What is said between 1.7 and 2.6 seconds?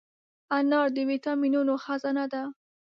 خزانه ده.